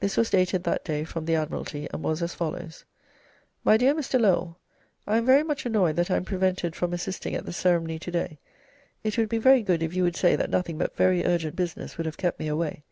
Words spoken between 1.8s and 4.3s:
and was as follows: "'My dear Mr.